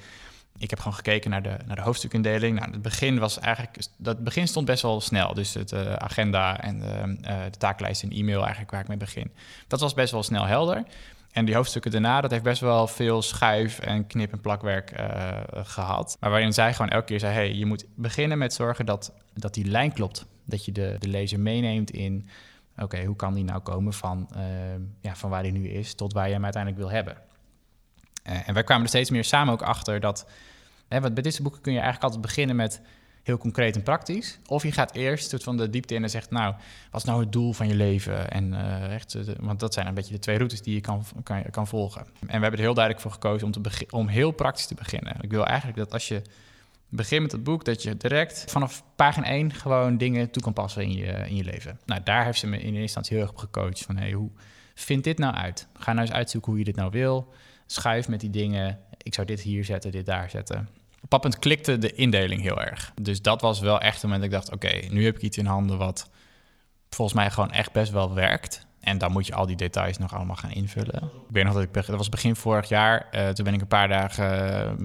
ik 0.59 0.71
heb 0.71 0.79
gewoon 0.79 0.95
gekeken 0.95 1.31
naar 1.31 1.43
de, 1.43 1.57
naar 1.67 1.77
de 1.77 1.83
hoofdstukindeling. 1.83 2.59
Nou, 2.59 2.73
het 2.73 2.83
begin 2.83 3.19
was 3.19 3.39
eigenlijk, 3.39 3.87
dat 3.97 4.25
begin 4.25 4.49
stond 4.49 4.67
best 4.67 4.83
wel 4.83 5.01
snel. 5.01 5.35
Dus 5.35 5.55
het 5.55 5.73
uh, 5.73 5.93
agenda 5.93 6.61
en 6.61 6.79
de, 6.79 7.17
uh, 7.31 7.45
de 7.51 7.59
taaklijst 7.59 8.03
en 8.03 8.11
e-mail 8.11 8.41
eigenlijk 8.41 8.71
waar 8.71 8.81
ik 8.81 8.89
mee 8.89 8.97
begin. 8.97 9.31
Dat 9.67 9.81
was 9.81 9.95
best 9.95 10.13
wel 10.13 10.23
snel 10.23 10.47
helder. 10.47 10.83
En 11.33 11.45
die 11.45 11.55
hoofdstukken 11.55 11.91
daarna, 11.91 12.21
dat 12.21 12.31
heeft 12.31 12.43
best 12.43 12.61
wel 12.61 12.87
veel 12.87 13.23
schuif 13.23 13.79
en 13.79 14.07
knip- 14.07 14.33
en 14.33 14.41
plakwerk 14.41 15.01
uh, 15.01 15.39
gehad. 15.53 16.17
Maar 16.21 16.31
waarin 16.31 16.53
zij 16.53 16.75
gewoon 16.75 16.91
elke 16.91 17.07
keer 17.07 17.21
zei, 17.21 17.35
hey, 17.35 17.55
je 17.55 17.67
moet 17.67 17.85
beginnen 17.95 18.39
met 18.39 18.55
zorgen 18.55 18.87
dat, 18.87 19.13
dat 19.33 19.55
die 19.55 19.65
lijn 19.65 19.93
klopt. 19.93 20.27
Dat 20.45 20.65
je 20.65 20.73
de, 20.73 20.97
de 20.99 21.09
lezer 21.09 21.41
meeneemt 21.41 21.91
in, 21.91 22.29
oké, 22.77 23.05
hoe 23.05 23.17
kan 23.17 23.35
die 23.35 23.45
nou 23.45 23.61
komen 23.61 23.93
van, 23.93 24.29
ja, 25.01 25.17
van 25.17 25.31
waar 25.31 25.43
hij 25.43 25.51
nu 25.51 25.69
is 25.69 25.95
tot 25.95 26.13
waar 26.13 26.27
je 26.27 26.33
hem 26.33 26.45
uiteindelijk 26.45 26.83
wil 26.83 26.91
hebben. 26.91 27.17
Uh, 28.29 28.49
en 28.49 28.55
wij 28.55 28.65
kwamen 28.65 28.83
er 28.83 28.89
steeds 28.89 29.11
meer 29.11 29.25
samen 29.25 29.53
ook 29.53 29.63
achter 29.63 30.01
dat... 30.01 30.27
Hè, 30.89 31.01
want 31.01 31.15
bij 31.15 31.23
deze 31.23 31.43
boeken 31.43 31.61
kun 31.61 31.73
je 31.73 31.79
eigenlijk 31.79 32.13
altijd 32.13 32.27
beginnen 32.27 32.57
met 32.57 32.81
heel 33.25 33.39
concreet 33.39 33.77
en 33.77 33.83
praktisch. 33.83 34.39
Of 34.47 34.63
je 34.63 34.73
gaat 34.73 34.95
eerst 34.95 35.31
soort 35.31 35.43
van 35.43 35.57
de 35.57 35.71
diepte 35.71 35.95
in 35.95 36.03
en 36.03 36.11
zegt... 36.11 36.31
nou, 36.31 36.55
wat 36.91 37.01
is 37.01 37.07
nou 37.07 37.21
het 37.21 37.33
doel 37.33 37.53
van 37.53 37.69
je 37.69 37.75
leven? 37.75 38.31
En, 38.31 38.53
uh, 38.53 38.95
echt, 38.95 39.17
want 39.41 39.61
dat 39.61 39.75
zijn 39.75 39.87
een 39.87 39.95
beetje 39.95 40.13
de 40.13 40.19
twee 40.19 40.37
routes 40.37 40.63
die 40.63 40.75
je 40.75 40.81
kan, 40.81 41.05
kan, 41.23 41.43
kan 41.51 41.67
volgen. 41.67 42.01
En 42.01 42.27
we 42.27 42.33
hebben 42.33 42.53
er 42.53 42.59
heel 42.59 42.75
duidelijk 42.75 43.03
voor 43.03 43.13
gekozen 43.13 43.47
om, 43.47 43.53
te 43.53 43.87
om 43.91 44.09
heel 44.09 44.31
praktisch 44.31 44.67
te 44.67 44.75
beginnen. 44.75 45.17
Ik 45.21 45.31
wil 45.31 45.47
eigenlijk 45.47 45.79
dat 45.79 45.93
als 45.93 46.09
je 46.09 46.23
begint 46.89 47.23
met 47.23 47.33
het 47.33 47.43
boek... 47.45 47.65
dat 47.65 47.83
je 47.83 47.97
direct 47.97 48.45
vanaf 48.49 48.83
pagina 48.97 49.27
1 49.27 49.53
gewoon 49.53 49.97
dingen 49.97 50.31
toe 50.31 50.43
kan 50.43 50.53
passen 50.53 50.83
in 50.83 50.93
je, 50.93 51.07
in 51.07 51.37
je 51.37 51.45
leven. 51.45 51.79
Nou, 51.87 52.01
daar 52.05 52.25
heeft 52.25 52.39
ze 52.39 52.47
me 52.47 52.57
in 52.57 52.65
eerste 52.65 52.81
instantie 52.81 53.17
heel 53.17 53.23
erg 53.23 53.33
op 53.33 53.39
gecoacht. 53.39 53.83
Van, 53.83 53.97
hey, 53.97 54.13
hoe 54.13 54.31
vind 54.75 55.05
dit 55.05 55.19
nou 55.19 55.35
uit? 55.35 55.67
Ga 55.79 55.93
nou 55.93 56.07
eens 56.07 56.17
uitzoeken 56.17 56.51
hoe 56.51 56.59
je 56.59 56.65
dit 56.65 56.77
nou 56.77 56.91
wil 56.91 57.35
schuif 57.67 58.09
met 58.09 58.21
die 58.21 58.31
dingen. 58.31 58.79
Ik 59.03 59.15
zou 59.15 59.27
dit 59.27 59.41
hier 59.41 59.65
zetten, 59.65 59.91
dit 59.91 60.07
daar 60.07 60.31
zetten. 60.31 60.69
Op 61.09 61.31
klikte 61.39 61.79
de 61.79 61.93
indeling 61.93 62.43
heel 62.43 62.63
erg. 62.63 62.93
Dus 63.03 63.23
dat 63.23 63.41
was 63.41 63.61
wel 63.61 63.81
echt 63.81 64.03
een 64.03 64.09
moment 64.09 64.31
dat 64.31 64.41
ik 64.41 64.47
dacht... 64.47 64.65
oké, 64.65 64.95
nu 64.95 65.05
heb 65.05 65.17
ik 65.17 65.23
iets 65.23 65.39
in 65.39 65.47
handen 65.47 65.79
wat 65.79 66.11
volgens 66.89 67.19
mij 67.19 67.31
gewoon 67.31 67.53
echt 67.53 67.73
best 67.73 67.93
wel 67.93 68.15
werkt. 68.15 68.67
En 68.81 68.99
dan 68.99 69.13
moet 69.13 69.27
je 69.27 69.35
al 69.35 69.47
die 69.47 69.57
details 69.57 69.99
nog 69.99 70.15
allemaal 70.15 70.37
gaan 70.37 70.51
invullen. 70.51 71.03
Ik 71.03 71.31
weet 71.31 71.45
nog 71.45 71.55
dat 71.55 71.63
ik... 71.63 71.73
Dat 71.73 71.87
was 71.87 72.09
begin 72.09 72.37
vorig 72.37 72.69
jaar. 72.69 73.09
Uh, 73.13 73.29
toen 73.29 73.45
ben 73.45 73.55
ik 73.55 73.61
een 73.61 73.67
paar 73.67 73.89
dagen 73.89 74.27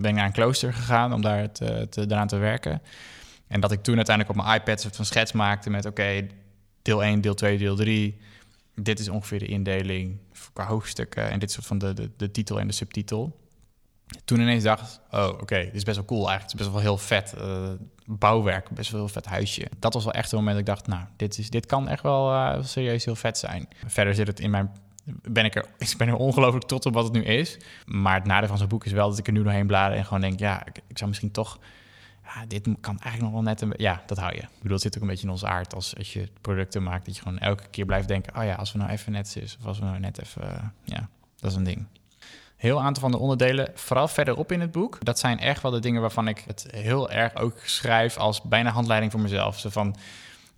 ben 0.01 0.09
ik 0.09 0.15
naar 0.15 0.25
een 0.25 0.31
klooster 0.31 0.73
gegaan... 0.73 1.13
om 1.13 1.21
daar 1.21 1.51
te, 1.51 1.87
te, 1.89 2.01
eraan 2.01 2.27
te 2.27 2.37
werken. 2.37 2.81
En 3.47 3.59
dat 3.59 3.71
ik 3.71 3.83
toen 3.83 3.95
uiteindelijk 3.95 4.37
op 4.37 4.45
mijn 4.45 4.59
iPad 4.59 4.81
soort 4.81 4.95
van 4.95 5.05
schets 5.05 5.31
maakte 5.31 5.69
met... 5.69 5.85
oké, 5.85 6.27
deel 6.81 7.03
1, 7.03 7.21
deel 7.21 7.33
2, 7.33 7.57
deel 7.57 7.75
3 7.75 8.17
dit 8.81 8.99
is 8.99 9.09
ongeveer 9.09 9.39
de 9.39 9.45
indeling 9.45 10.17
qua 10.53 10.65
hoofdstukken 10.65 11.29
en 11.29 11.39
dit 11.39 11.51
soort 11.51 11.65
van 11.65 11.77
de, 11.77 11.93
de, 11.93 12.11
de 12.17 12.31
titel 12.31 12.59
en 12.59 12.67
de 12.67 12.73
subtitel. 12.73 13.39
Toen 14.25 14.39
ineens 14.39 14.63
dacht 14.63 15.01
oh 15.11 15.27
oké, 15.27 15.63
dit 15.63 15.75
is 15.75 15.83
best 15.83 15.97
wel 15.97 16.05
cool 16.05 16.29
eigenlijk. 16.29 16.51
Het 16.51 16.59
is 16.59 16.67
best 16.67 16.71
wel 16.71 16.81
heel 16.81 16.97
vet 16.97 17.33
uh, 17.37 17.69
bouwwerk, 18.05 18.69
best 18.69 18.91
wel 18.91 18.99
heel 18.99 19.09
vet 19.09 19.25
huisje. 19.25 19.67
Dat 19.79 19.93
was 19.93 20.03
wel 20.03 20.13
echt 20.13 20.31
een 20.31 20.37
moment 20.37 20.57
dat 20.57 20.67
ik 20.67 20.73
dacht, 20.75 20.87
nou, 20.87 21.09
dit, 21.15 21.37
is, 21.37 21.49
dit 21.49 21.65
kan 21.65 21.87
echt 21.87 22.03
wel 22.03 22.33
uh, 22.33 22.63
serieus 22.63 23.05
heel 23.05 23.15
vet 23.15 23.37
zijn. 23.37 23.67
Verder 23.85 24.15
zit 24.15 24.27
het 24.27 24.39
in 24.39 24.49
mijn 24.49 24.71
ben 25.21 25.45
ik 25.45 25.55
er, 25.55 25.65
ik 25.77 25.93
ben 25.97 26.07
er 26.07 26.15
ongelooflijk 26.15 26.65
trots 26.65 26.85
op 26.85 26.93
wat 26.93 27.03
het 27.03 27.13
nu 27.13 27.23
is. 27.23 27.57
Maar 27.85 28.15
het 28.15 28.25
nadeel 28.25 28.47
van 28.47 28.57
zo'n 28.57 28.67
boek 28.67 28.85
is 28.85 28.91
wel 28.91 29.09
dat 29.09 29.17
ik 29.17 29.27
er 29.27 29.33
nu 29.33 29.43
doorheen 29.43 29.67
blader 29.67 29.97
en 29.97 30.05
gewoon 30.05 30.21
denk, 30.21 30.39
ja, 30.39 30.65
ik, 30.65 30.81
ik 30.87 30.97
zou 30.97 31.09
misschien 31.09 31.31
toch 31.31 31.59
dit 32.47 32.67
kan 32.81 32.99
eigenlijk 32.99 33.21
nog 33.21 33.31
wel 33.31 33.41
net 33.41 33.61
een 33.61 33.73
Ja, 33.77 34.01
dat 34.05 34.17
hou 34.17 34.33
je. 34.35 34.41
Ik 34.41 34.49
bedoel, 34.57 34.73
het 34.73 34.81
zit 34.81 34.95
ook 34.95 35.01
een 35.01 35.07
beetje 35.07 35.25
in 35.25 35.31
ons 35.31 35.45
aard 35.45 35.73
als, 35.73 35.97
als 35.97 36.13
je 36.13 36.29
producten 36.41 36.83
maakt, 36.83 37.05
dat 37.05 37.15
je 37.15 37.21
gewoon 37.21 37.39
elke 37.39 37.67
keer 37.69 37.85
blijft 37.85 38.07
denken: 38.07 38.35
oh 38.35 38.43
ja, 38.43 38.55
als 38.55 38.71
we 38.71 38.77
nou 38.77 38.91
even 38.91 39.11
net 39.11 39.35
is, 39.41 39.57
of 39.59 39.65
als 39.65 39.79
we 39.79 39.85
nou 39.85 39.99
net 39.99 40.21
even. 40.21 40.43
Uh, 40.43 40.57
ja, 40.83 41.09
dat 41.39 41.51
is 41.51 41.57
een 41.57 41.63
ding. 41.63 41.85
Heel 42.55 42.81
aantal 42.81 43.01
van 43.01 43.11
de 43.11 43.17
onderdelen, 43.17 43.71
vooral 43.75 44.07
verderop 44.07 44.51
in 44.51 44.61
het 44.61 44.71
boek, 44.71 45.05
dat 45.05 45.19
zijn 45.19 45.39
echt 45.39 45.61
wel 45.61 45.71
de 45.71 45.79
dingen 45.79 46.01
waarvan 46.01 46.27
ik 46.27 46.43
het 46.47 46.67
heel 46.71 47.11
erg 47.11 47.35
ook 47.35 47.57
schrijf 47.63 48.17
als 48.17 48.41
bijna 48.41 48.69
handleiding 48.69 49.11
voor 49.11 49.21
mezelf. 49.21 49.59
Zo 49.59 49.69
van, 49.69 49.87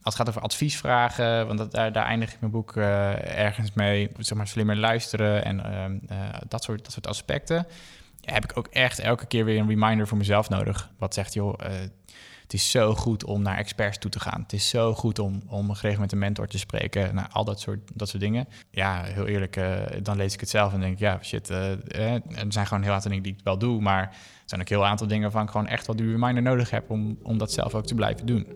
als 0.03 0.13
het 0.13 0.15
gaat 0.15 0.29
over 0.29 0.41
adviesvragen, 0.41 1.47
want 1.47 1.57
dat, 1.57 1.71
daar, 1.71 2.05
eindig 2.05 2.33
ik 2.33 2.39
mijn 2.39 2.51
boek 2.51 2.75
uh, 2.75 3.37
ergens 3.39 3.73
mee, 3.73 4.11
zeg 4.17 4.37
maar 4.37 4.47
slimmer 4.47 4.77
luisteren 4.77 5.45
en 5.45 5.61
uh, 6.11 6.17
dat, 6.47 6.63
soort, 6.63 6.83
dat 6.83 6.91
soort 6.91 7.07
aspecten 7.07 7.67
heb 8.21 8.43
ik 8.43 8.57
ook 8.57 8.67
echt 8.67 8.99
elke 8.99 9.25
keer 9.25 9.45
weer 9.45 9.59
een 9.59 9.67
reminder 9.67 10.07
voor 10.07 10.17
mezelf 10.17 10.49
nodig. 10.49 10.91
Wat 10.97 11.13
zegt, 11.13 11.33
joh, 11.33 11.53
uh, 11.63 11.67
het 12.51 12.53
is 12.59 12.71
zo 12.71 12.95
goed 12.95 13.23
om 13.23 13.41
naar 13.41 13.57
experts 13.57 13.97
toe 13.97 14.11
te 14.11 14.19
gaan. 14.19 14.41
Het 14.41 14.53
is 14.53 14.69
zo 14.69 14.93
goed 14.93 15.19
om, 15.19 15.41
om 15.47 15.73
geregeld 15.73 16.01
met 16.01 16.11
een 16.11 16.17
mentor 16.17 16.47
te 16.47 16.57
spreken. 16.57 17.15
Nou, 17.15 17.27
al 17.31 17.45
dat 17.45 17.59
soort, 17.59 17.79
dat 17.93 18.09
soort 18.09 18.21
dingen. 18.21 18.47
Ja, 18.71 19.03
heel 19.03 19.27
eerlijk, 19.27 19.55
uh, 19.55 19.81
dan 20.03 20.17
lees 20.17 20.33
ik 20.33 20.39
het 20.39 20.49
zelf 20.49 20.73
en 20.73 20.79
denk 20.79 20.93
ik, 20.93 20.99
ja, 20.99 21.19
shit, 21.21 21.49
uh, 21.49 21.71
er 21.71 22.21
zijn 22.49 22.67
gewoon 22.67 22.83
heel 22.83 22.91
aantal 22.91 23.09
dingen 23.09 23.23
die 23.23 23.33
ik 23.33 23.43
wel 23.43 23.57
doe. 23.57 23.81
Maar 23.81 24.01
er 24.01 24.09
zijn 24.45 24.61
ook 24.61 24.69
heel 24.69 24.85
aantal 24.85 25.07
dingen 25.07 25.23
waarvan 25.23 25.43
ik 25.43 25.49
gewoon 25.49 25.67
echt 25.67 25.87
wel 25.87 25.95
die 25.95 26.11
reminder 26.11 26.43
nodig 26.43 26.69
heb 26.69 26.89
om, 26.89 27.17
om 27.23 27.37
dat 27.37 27.51
zelf 27.51 27.75
ook 27.75 27.85
te 27.85 27.95
blijven 27.95 28.25
doen. 28.25 28.47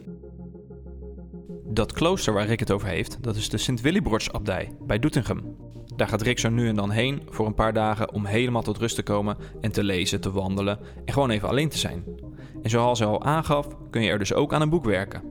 Dat 1.76 1.92
klooster 1.92 2.34
waar 2.34 2.46
Rick 2.46 2.60
het 2.60 2.72
over 2.72 2.88
heeft, 2.88 3.18
dat 3.22 3.36
is 3.36 3.50
de 3.50 3.58
Sint-Willibrods-abdij 3.58 4.72
bij 4.82 5.00
Doetinchem. 5.00 5.56
Daar 5.96 6.08
gaat 6.08 6.22
Rick 6.22 6.40
zo 6.40 6.50
nu 6.50 6.68
en 6.68 6.76
dan 6.76 6.92
heen 6.92 7.22
voor 7.30 7.46
een 7.46 7.54
paar 7.54 7.74
dagen 7.74 8.14
om 8.14 8.26
helemaal 8.26 8.62
tot 8.62 8.78
rust 8.78 8.96
te 8.96 9.04
komen 9.04 9.38
en 9.62 9.72
te 9.72 9.84
lezen, 9.84 10.22
te 10.22 10.32
wandelen 10.32 10.80
en 11.06 11.14
gewoon 11.14 11.30
even 11.30 11.50
alleen 11.50 11.70
te 11.70 11.78
zijn. 11.78 12.04
En 12.62 12.70
zoals 12.70 13.00
hij 13.00 13.08
al 13.08 13.24
aangaf, 13.24 13.68
kun 13.90 14.02
je 14.02 14.10
er 14.10 14.20
dus 14.20 14.34
ook 14.34 14.54
aan 14.54 14.62
een 14.62 14.70
boek 14.70 14.86
werken. 14.86 15.24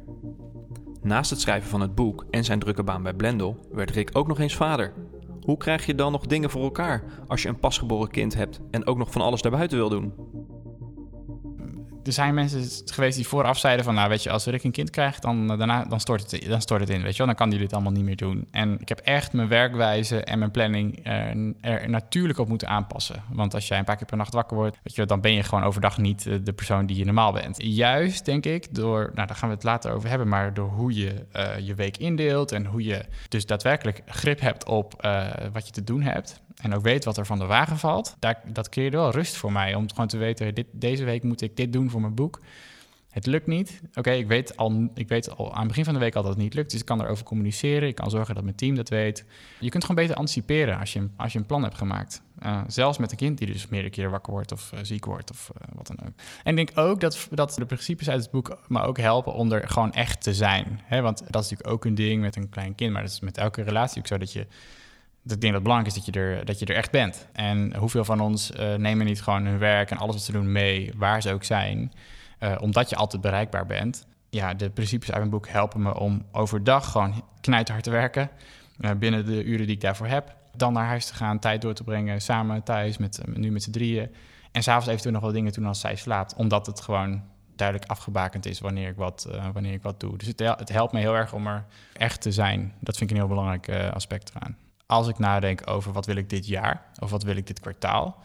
Naast 1.03 1.31
het 1.31 1.41
schrijven 1.41 1.71
van 1.71 1.81
het 1.81 1.95
boek 1.95 2.25
en 2.31 2.45
zijn 2.45 2.59
drukke 2.59 2.83
baan 2.83 3.03
bij 3.03 3.15
Blendel 3.15 3.67
werd 3.73 3.91
Rick 3.91 4.11
ook 4.13 4.27
nog 4.27 4.39
eens 4.39 4.57
vader. 4.57 4.93
Hoe 5.41 5.57
krijg 5.57 5.87
je 5.87 5.95
dan 5.95 6.13
nog 6.13 6.27
dingen 6.27 6.51
voor 6.51 6.63
elkaar 6.63 7.05
als 7.27 7.43
je 7.43 7.49
een 7.49 7.59
pasgeboren 7.59 8.11
kind 8.11 8.35
hebt 8.35 8.61
en 8.71 8.87
ook 8.87 8.99
nog 8.99 9.11
van 9.11 9.23
alles 9.23 9.43
daarbuiten 9.43 9.79
wil 9.79 9.89
doen? 9.89 10.13
Er 12.05 12.13
zijn 12.13 12.35
mensen 12.35 12.65
geweest 12.85 13.17
die 13.17 13.27
vooraf 13.27 13.59
zeiden 13.59 13.85
van... 13.85 13.95
nou, 13.95 14.09
weet 14.09 14.23
je, 14.23 14.31
als 14.31 14.45
Rick 14.45 14.65
een 14.65 14.71
kind 14.71 14.91
krijgt, 14.91 15.23
dan, 15.23 15.51
eh, 15.51 15.59
daarna, 15.59 15.85
dan, 15.85 16.01
stort 16.01 16.31
het, 16.31 16.49
dan 16.49 16.61
stort 16.61 16.81
het 16.81 16.91
in, 16.91 17.03
weet 17.03 17.17
je. 17.17 17.27
Dan 17.27 17.35
kan 17.35 17.51
die 17.51 17.59
dit 17.59 17.73
allemaal 17.73 17.93
niet 17.93 18.05
meer 18.05 18.17
doen. 18.17 18.49
En 18.51 18.81
ik 18.81 18.89
heb 18.89 18.99
echt 18.99 19.33
mijn 19.33 19.49
werkwijze 19.49 20.25
en 20.25 20.39
mijn 20.39 20.51
planning 20.51 21.01
er, 21.61 21.91
natuurlijk 21.91 22.39
op 22.39 22.49
moeten 22.49 22.69
aanpassen. 22.69 23.23
Want 23.33 23.55
als 23.55 23.69
jij 23.69 23.79
een 23.79 23.85
paar 23.85 23.97
keer 23.97 24.07
per 24.07 24.17
nacht 24.17 24.33
wakker 24.33 24.57
wordt... 24.57 24.79
Weet 24.83 24.95
je, 24.95 25.07
dan 25.07 25.21
ben 25.21 25.33
je 25.33 25.43
gewoon 25.43 25.65
overdag 25.65 25.99
niet 25.99 26.27
eh, 26.27 26.35
de 26.43 26.53
persoon 26.53 26.87
die 26.87 26.97
je 26.97 27.05
normaal 27.05 27.33
bent. 27.33 27.57
Juist, 27.63 28.25
denk 28.25 28.47
ik, 28.47 28.75
door... 28.75 29.11
Nou, 29.15 29.27
daar 29.27 29.37
gaan 29.37 29.49
we 29.49 29.55
het 29.55 29.65
later 29.65 29.93
over 29.93 30.09
hebben... 30.09 30.29
maar 30.29 30.55
door 30.55 30.69
hoe 30.69 30.95
je 30.95 31.27
uh, 31.37 31.59
je 31.59 31.75
week 31.75 31.97
indeelt... 31.97 32.53
en 32.53 32.67
hoe 32.67 32.85
je 32.85 33.05
dus 33.29 33.47
daadwerkelijk 33.47 34.03
grip 34.07 34.41
hebt 34.41 34.67
op 34.67 35.09
wat 35.53 35.67
je 35.67 35.73
te 35.73 35.85
doen 35.85 36.03
hebt 36.03 36.43
en 36.57 36.75
ook 36.75 36.83
weet 36.83 37.05
wat 37.05 37.17
er 37.17 37.27
van 37.27 37.39
de 37.39 37.47
wagen 37.47 37.79
valt, 37.79 38.17
daar, 38.19 38.41
dat 38.47 38.69
creëert 38.69 38.95
wel 38.95 39.11
rust 39.11 39.37
voor 39.37 39.53
mij. 39.53 39.75
Om 39.75 39.91
gewoon 39.91 40.07
te 40.07 40.17
weten, 40.17 40.55
dit, 40.55 40.67
deze 40.73 41.05
week 41.05 41.23
moet 41.23 41.41
ik 41.41 41.57
dit 41.57 41.73
doen 41.73 41.91
voor 41.91 42.01
mijn 42.01 42.15
boek. 42.15 42.41
Het 43.15 43.27
lukt 43.27 43.47
niet. 43.47 43.81
Oké, 43.95 44.11
ik, 44.11 44.27
weet 44.27 44.57
al, 44.57 44.89
ik 44.95 45.09
weet 45.09 45.37
al 45.37 45.53
aan 45.53 45.59
het 45.59 45.69
begin 45.69 45.85
van 45.85 45.95
de 45.95 46.01
week 46.01 46.15
al 46.15 46.23
dat 46.23 46.31
het 46.31 46.41
niet 46.41 46.55
lukt. 46.55 46.71
Dus 46.71 46.81
ik 46.81 46.87
kan 46.87 47.03
erover 47.03 47.25
communiceren. 47.25 47.89
Ik 47.89 47.95
kan 47.95 48.11
zorgen 48.11 48.35
dat 48.35 48.45
mijn 48.45 48.57
team 48.57 48.75
dat 48.75 48.89
weet. 48.89 49.25
Je 49.61 49.69
kunt 49.69 49.85
gewoon 49.85 50.03
beter 50.03 50.17
anticiperen 50.17 50.79
als 50.79 50.93
je, 50.93 51.09
als 51.17 51.33
je 51.33 51.39
een 51.39 51.47
plan 51.47 51.63
hebt 51.63 51.77
gemaakt. 51.77 52.23
Uh, 52.43 52.61
zelfs 52.67 52.99
met 52.99 53.11
een 53.11 53.17
kind 53.17 53.39
die 53.39 53.47
dus 53.47 53.69
meerdere 53.69 53.93
keren 53.93 54.11
wakker 54.11 54.33
wordt 54.33 54.53
of 54.53 54.71
uh, 54.75 54.81
ziek 54.83 55.05
wordt 55.05 55.31
of 55.31 55.51
uh, 55.61 55.69
wat 55.75 55.87
dan 55.87 55.97
ook. 56.07 56.13
En 56.45 56.59
ik 56.59 56.67
denk 56.67 56.87
ook 56.87 57.01
dat, 57.01 57.29
dat 57.31 57.55
de 57.55 57.67
principes 57.67 58.11
uit 58.11 58.23
het 58.23 58.31
boek 58.31 58.59
me 58.69 58.83
ook 58.83 58.99
helpen 58.99 59.35
om 59.35 59.53
er 59.53 59.69
gewoon 59.69 59.93
echt 59.93 60.23
te 60.23 60.35
zijn. 60.35 60.81
Hè? 60.85 61.01
Want 61.01 61.19
dat 61.19 61.45
is 61.45 61.51
natuurlijk 61.51 61.71
ook 61.71 61.85
een 61.85 61.95
ding 61.95 62.21
met 62.21 62.37
een 62.37 62.49
klein 62.49 62.75
kind. 62.75 62.93
Maar 62.93 63.03
dat 63.03 63.11
is 63.11 63.21
met 63.21 63.39
elke 63.39 63.63
relatie 63.63 63.99
ook 63.99 64.07
zo 64.07 64.19
dat 64.19 64.33
je 64.33 64.47
ik 65.33 65.41
denk 65.41 65.43
dat 65.43 65.53
het 65.53 65.63
belangrijk 65.63 65.97
is 65.97 66.05
dat 66.05 66.15
je 66.15 66.21
er, 66.21 66.45
dat 66.45 66.59
je 66.59 66.67
er 66.67 66.75
echt 66.75 66.91
bent. 66.91 67.29
En 67.33 67.77
hoeveel 67.77 68.05
van 68.05 68.21
ons 68.21 68.51
uh, 68.51 68.75
nemen 68.75 69.07
niet 69.07 69.23
gewoon 69.23 69.45
hun 69.45 69.59
werk 69.59 69.91
en 69.91 69.97
alles 69.97 70.15
wat 70.15 70.25
ze 70.25 70.33
doen 70.33 70.53
mee, 70.53 70.93
waar 70.97 71.23
ze 71.23 71.33
ook 71.33 71.45
zijn, 71.45 71.93
uh, 72.41 72.55
omdat 72.61 72.91
je 72.91 72.97
altijd 72.97 73.23
bereikbaar 73.23 73.67
bent. 73.67 74.07
Ja, 74.31 74.55
de 74.55 74.71
principes 74.71 75.09
uit 75.09 75.19
mijn 75.19 75.31
boek 75.31 75.49
helpen 75.49 75.83
me 75.83 75.99
om 75.99 76.27
overdag 76.33 76.91
gewoon 76.91 77.25
knijterhard 77.41 77.85
te 77.85 77.91
werken, 77.91 78.31
uh, 78.81 78.91
binnen 78.99 79.27
de 79.27 79.45
uren 79.45 79.67
die 79.67 79.75
ik 79.75 79.81
daarvoor 79.81 80.07
heb. 80.07 80.35
Dan 80.57 80.73
naar 80.73 80.87
huis 80.87 81.07
te 81.07 81.15
gaan, 81.15 81.39
tijd 81.39 81.63
door 81.63 81.75
te 81.75 81.85
brengen, 81.85 82.21
samen 82.21 82.63
thuis, 82.63 82.99
met, 82.99 83.21
nu 83.35 83.51
met 83.51 83.63
z'n 83.63 83.71
drieën. 83.71 84.11
En 84.53 84.63
s'avonds 84.63 84.89
eventueel 84.89 85.15
nog 85.15 85.23
wel 85.23 85.33
dingen 85.33 85.53
doen 85.53 85.67
als 85.67 85.81
zij 85.81 85.97
slaapt, 85.97 86.35
omdat 86.35 86.67
het 86.67 86.81
gewoon 86.81 87.23
duidelijk 87.57 87.91
afgebakend 87.91 88.47
is 88.47 88.61
wanneer 88.61 88.89
ik 88.89 88.97
wat, 88.97 89.29
wanneer 89.53 89.73
ik 89.73 89.83
wat 89.83 90.01
doe. 90.01 90.19
Dus 90.19 90.29
het, 90.29 90.39
het, 90.39 90.69
helpt 90.69 90.93
me 90.93 91.01
heel 91.01 91.15
erg 91.15 91.33
om 91.33 91.47
er 91.47 91.65
echt 91.93 92.21
te 92.21 92.33
zijn. 92.33 92.73
Dat 92.81 92.97
vind 92.97 93.11
ik 93.11 93.17
een 93.17 93.23
heel 93.23 93.35
belangrijk 93.35 93.93
aspect 93.93 94.33
eraan 94.35 94.57
als 94.87 95.09
ik 95.09 95.19
nadenk 95.19 95.71
over 95.71 95.93
wat 95.93 96.07
wil 96.07 96.17
ik 96.17 96.31
dit 96.31 96.47
jaar 96.47 96.83
of 96.99 97.11
wat 97.11 97.23
wil 97.23 97.37
ik 97.37 97.47
dit 97.47 97.61
kwartaal. 97.61 98.23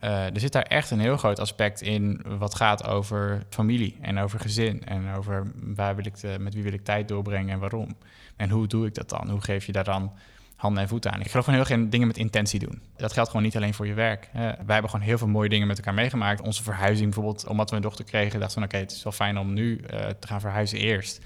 Uh, 0.00 0.34
er 0.34 0.40
zit 0.40 0.52
daar 0.52 0.62
echt 0.62 0.90
een 0.90 1.00
heel 1.00 1.16
groot 1.16 1.38
aspect 1.38 1.80
in 1.80 2.24
wat 2.38 2.54
gaat 2.54 2.86
over 2.86 3.42
familie 3.48 3.98
en 4.00 4.18
over 4.18 4.40
gezin 4.40 4.84
en 4.84 5.14
over 5.14 5.52
waar 5.74 5.96
wil 5.96 6.06
ik 6.06 6.38
met 6.38 6.54
wie 6.54 6.62
wil 6.62 6.72
ik 6.72 6.84
tijd 6.84 7.08
doorbrengen 7.08 7.52
en 7.52 7.58
waarom. 7.58 7.96
En 8.36 8.50
hoe 8.50 8.66
doe 8.66 8.86
ik 8.86 8.94
dat 8.94 9.08
dan? 9.08 9.30
Hoe 9.30 9.40
geef 9.40 9.66
je 9.66 9.72
daar 9.72 9.84
dan 9.84 10.12
handen 10.56 10.82
en 10.82 10.88
voeten 10.88 11.12
aan? 11.12 11.20
Ik 11.20 11.30
geloof 11.30 11.44
gewoon 11.44 11.60
heel 11.60 11.76
geen 11.76 11.90
dingen 11.90 12.06
met 12.06 12.16
intentie 12.16 12.58
doen. 12.60 12.82
Dat 12.96 13.12
geldt 13.12 13.30
gewoon 13.30 13.44
niet 13.44 13.56
alleen 13.56 13.74
voor 13.74 13.86
je 13.86 13.94
werk. 13.94 14.26
Uh, 14.26 14.40
wij 14.40 14.54
hebben 14.66 14.90
gewoon 14.90 15.06
heel 15.06 15.18
veel 15.18 15.28
mooie 15.28 15.48
dingen 15.48 15.66
met 15.66 15.76
elkaar 15.76 15.94
meegemaakt. 15.94 16.40
Onze 16.40 16.62
verhuizing 16.62 17.14
bijvoorbeeld, 17.14 17.46
omdat 17.46 17.70
we 17.70 17.76
een 17.76 17.82
dochter 17.82 18.04
kregen, 18.04 18.40
dachten 18.40 18.58
we 18.58 18.64
oké, 18.64 18.76
het 18.76 18.92
is 18.92 19.02
wel 19.02 19.12
fijn 19.12 19.38
om 19.38 19.52
nu 19.52 19.76
uh, 19.76 20.06
te 20.06 20.26
gaan 20.26 20.40
verhuizen 20.40 20.78
eerst. 20.78 21.20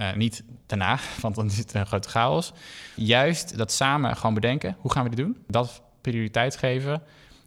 Uh, 0.00 0.14
niet 0.14 0.44
daarna, 0.66 0.98
want 1.20 1.34
dan 1.34 1.50
zit 1.50 1.72
er 1.72 1.80
een 1.80 1.86
grote 1.86 2.08
chaos. 2.08 2.52
Juist 2.96 3.56
dat 3.56 3.72
samen 3.72 4.16
gewoon 4.16 4.34
bedenken, 4.34 4.76
hoe 4.78 4.92
gaan 4.92 5.04
we 5.04 5.10
dit 5.10 5.18
doen? 5.18 5.36
Dat 5.46 5.82
prioriteit 6.00 6.56
geven. 6.56 7.02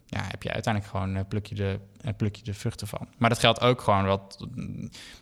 Ja, 0.06 0.22
heb 0.22 0.42
je 0.42 0.52
uiteindelijk 0.52 0.92
gewoon, 0.92 1.26
pluk, 1.28 1.46
je 1.46 1.54
de, 1.54 1.78
pluk 2.16 2.36
je 2.36 2.44
de 2.44 2.54
vruchten 2.54 2.86
van. 2.86 3.08
Maar 3.18 3.28
dat 3.28 3.38
geldt 3.38 3.60
ook 3.60 3.80
gewoon 3.80 4.04
wat, 4.04 4.46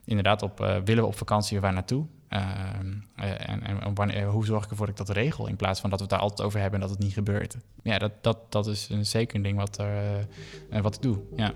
inderdaad, 0.05 0.43
op 0.43 0.59
willen 0.59 1.03
we 1.03 1.09
op 1.09 1.17
vakantie 1.17 1.61
waar 1.61 1.73
naartoe? 1.73 2.07
en, 2.29 3.63
en 3.63 3.95
wanneer, 3.95 4.27
hoe 4.27 4.45
zorg 4.47 4.65
ik 4.65 4.71
ervoor 4.71 4.87
dat 4.87 5.01
ik 5.01 5.07
dat 5.07 5.17
regel, 5.17 5.47
in 5.47 5.57
plaats 5.57 5.81
van 5.81 5.91
dat 5.91 5.99
we 5.99 6.05
het 6.05 6.15
daar 6.15 6.23
altijd 6.23 6.47
over 6.47 6.61
hebben 6.61 6.81
en 6.81 6.87
dat 6.87 6.97
het 6.97 7.05
niet 7.05 7.15
gebeurt? 7.15 7.57
Ja, 7.83 7.99
dat, 7.99 8.13
dat, 8.21 8.53
dat 8.53 8.67
is 8.67 8.89
een, 8.89 9.07
zeker 9.07 9.37
een 9.37 9.43
ding 9.43 9.57
wat, 9.59 9.79
er, 9.79 10.27
wat 10.83 10.95
ik 10.95 11.03
doe, 11.03 11.19
ja. 11.37 11.55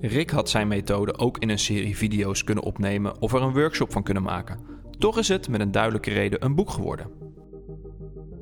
Rick 0.00 0.30
had 0.30 0.50
zijn 0.50 0.68
methode 0.68 1.18
ook 1.18 1.38
in 1.38 1.48
een 1.48 1.58
serie 1.58 1.96
video's 1.96 2.44
kunnen 2.44 2.64
opnemen 2.64 3.20
of 3.20 3.32
er 3.32 3.42
een 3.42 3.52
workshop 3.52 3.92
van 3.92 4.02
kunnen 4.02 4.22
maken. 4.22 4.60
Toch 4.98 5.18
is 5.18 5.28
het 5.28 5.48
met 5.48 5.60
een 5.60 5.70
duidelijke 5.70 6.10
reden 6.10 6.44
een 6.44 6.54
boek 6.54 6.70
geworden. 6.70 7.10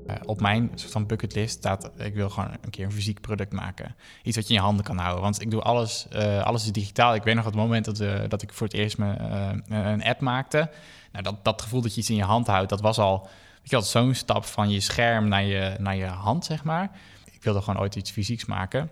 Uh, 0.06 0.14
op 0.25 0.40
mijn 0.40 0.70
soort 0.75 0.92
van 0.92 1.06
bucketlist 1.06 1.56
staat, 1.58 1.90
ik 1.96 2.14
wil 2.14 2.30
gewoon 2.30 2.50
een 2.60 2.70
keer 2.70 2.84
een 2.84 2.92
fysiek 2.92 3.20
product 3.20 3.52
maken. 3.52 3.94
Iets 4.22 4.36
wat 4.36 4.46
je 4.46 4.54
in 4.54 4.60
je 4.60 4.66
handen 4.66 4.84
kan 4.84 4.98
houden. 4.98 5.22
Want 5.22 5.40
ik 5.40 5.50
doe 5.50 5.62
alles, 5.62 6.06
uh, 6.12 6.42
alles 6.42 6.64
is 6.64 6.72
digitaal. 6.72 7.14
Ik 7.14 7.22
weet 7.22 7.34
nog 7.34 7.44
het 7.44 7.54
moment 7.54 7.84
dat, 7.84 8.00
uh, 8.00 8.20
dat 8.28 8.42
ik 8.42 8.52
voor 8.52 8.66
het 8.66 8.76
eerst 8.76 8.98
me, 8.98 9.16
een 9.68 10.04
app 10.04 10.20
maakte. 10.20 10.70
Nou, 11.12 11.25
dat, 11.25 11.44
dat 11.44 11.62
gevoel 11.62 11.80
dat 11.80 11.94
je 11.94 12.00
iets 12.00 12.10
in 12.10 12.16
je 12.16 12.22
hand 12.22 12.46
houdt, 12.46 12.68
dat 12.68 12.80
was 12.80 12.98
al, 12.98 13.28
weet 13.62 13.70
je, 13.70 13.80
zo'n 13.80 14.14
stap 14.14 14.44
van 14.44 14.70
je 14.70 14.80
scherm 14.80 15.28
naar 15.28 15.44
je, 15.44 15.76
naar 15.78 15.96
je 15.96 16.06
hand, 16.06 16.44
zeg 16.44 16.64
maar. 16.64 16.90
Ik 17.25 17.42
wilde 17.42 17.60
gewoon 17.62 17.80
ooit 17.80 17.96
iets 17.96 18.10
fysieks 18.10 18.44
maken. 18.44 18.90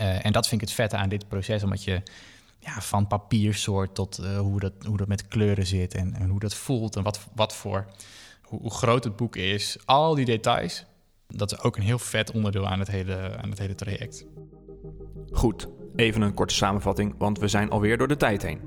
Uh, 0.00 0.24
en 0.24 0.32
dat 0.32 0.48
vind 0.48 0.62
ik 0.62 0.68
het 0.68 0.76
vette 0.76 0.96
aan 0.96 1.08
dit 1.08 1.28
proces, 1.28 1.62
omdat 1.62 1.84
je 1.84 2.02
ja, 2.58 2.80
van 2.80 3.06
papiersoort 3.06 3.94
tot 3.94 4.20
uh, 4.20 4.38
hoe, 4.38 4.60
dat, 4.60 4.72
hoe 4.86 4.96
dat 4.96 5.08
met 5.08 5.28
kleuren 5.28 5.66
zit 5.66 5.94
en, 5.94 6.14
en 6.14 6.28
hoe 6.28 6.40
dat 6.40 6.54
voelt 6.54 6.96
en 6.96 7.02
wat, 7.02 7.20
wat 7.34 7.54
voor, 7.54 7.86
hoe, 8.42 8.60
hoe, 8.60 8.70
groot 8.70 9.04
het 9.04 9.16
boek 9.16 9.36
is, 9.36 9.76
al 9.84 10.14
die 10.14 10.24
details, 10.24 10.84
dat 11.26 11.52
is 11.52 11.60
ook 11.60 11.76
een 11.76 11.82
heel 11.82 11.98
vet 11.98 12.32
onderdeel 12.32 12.66
aan 12.66 12.78
het 12.78 12.88
hele, 12.88 13.36
aan 13.42 13.50
het 13.50 13.58
hele 13.58 13.74
traject. 13.74 14.26
Goed, 15.30 15.68
even 15.96 16.22
een 16.22 16.34
korte 16.34 16.54
samenvatting, 16.54 17.14
want 17.18 17.38
we 17.38 17.48
zijn 17.48 17.70
alweer 17.70 17.98
door 17.98 18.08
de 18.08 18.16
tijd 18.16 18.42
heen. 18.42 18.60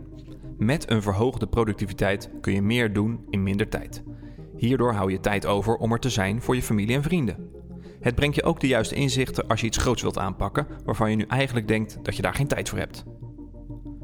Met 0.58 0.92
een 0.92 1.02
verhoogde 1.02 1.48
productiviteit 1.48 2.30
kun 2.42 2.54
je 2.54 2.62
meer 2.62 2.94
doen 2.94 3.26
in 3.30 3.44
minder 3.44 3.70
tijd. 3.70 4.04
Hierdoor 4.58 4.94
hou 4.94 5.12
je 5.12 5.20
tijd 5.20 5.46
over 5.46 5.76
om 5.76 5.92
er 5.92 6.00
te 6.00 6.10
zijn 6.10 6.42
voor 6.42 6.56
je 6.56 6.64
familie 6.64 6.96
en 6.96 7.04
vrienden. 7.04 7.57
Het 8.08 8.16
brengt 8.16 8.36
je 8.36 8.44
ook 8.44 8.60
de 8.60 8.68
juiste 8.68 8.96
inzichten 8.96 9.48
als 9.48 9.62
je 9.62 9.68
iets 9.68 9.78
groots 9.78 10.02
wilt 10.02 10.18
aanpakken 10.18 10.68
waarvan 10.86 11.10
je 11.10 11.16
nu 11.16 11.26
eigenlijk 11.28 11.68
denkt 11.68 12.00
dat 12.02 12.16
je 12.16 12.22
daar 12.22 12.34
geen 12.34 12.48
tijd 12.48 12.70
voor 12.70 12.78
hebt. 12.78 13.06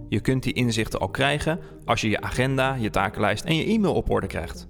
Je 0.09 0.19
kunt 0.19 0.43
die 0.43 0.53
inzichten 0.53 0.99
al 0.99 1.09
krijgen 1.09 1.59
als 1.85 2.01
je 2.01 2.09
je 2.09 2.21
agenda, 2.21 2.73
je 2.73 2.89
takenlijst 2.89 3.43
en 3.43 3.55
je 3.55 3.65
e-mail 3.65 3.93
op 3.93 4.09
orde 4.09 4.27
krijgt. 4.27 4.67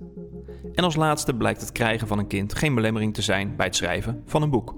En 0.73 0.83
als 0.83 0.95
laatste 0.95 1.35
blijkt 1.35 1.61
het 1.61 1.71
krijgen 1.71 2.07
van 2.07 2.19
een 2.19 2.27
kind 2.27 2.55
geen 2.55 2.75
belemmering 2.75 3.13
te 3.13 3.21
zijn 3.21 3.55
bij 3.55 3.65
het 3.65 3.75
schrijven 3.75 4.23
van 4.25 4.41
een 4.41 4.49
boek. 4.49 4.75